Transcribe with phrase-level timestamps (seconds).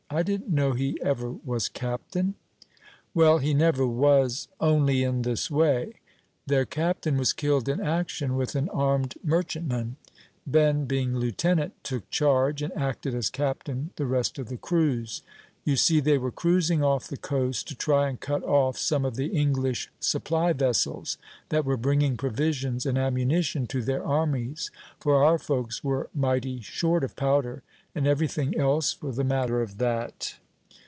[0.13, 2.35] I didn't know he ever was captain."
[3.13, 5.93] "Well, he never was, only in this way.
[6.45, 9.95] Their captain was killed in action with an armed merchantman;
[10.45, 15.21] Ben, being lieutenant, took charge, and acted as captain the rest of the cruise.
[15.63, 19.15] You see, they were cruising off the coast, to try and cut off some of
[19.15, 21.17] the English supply vessels,
[21.49, 27.03] that were bringing provisions and ammunition to their armies, for our folks were mighty short
[27.03, 27.61] of powder,
[27.93, 30.37] and everything else, for the matter of that.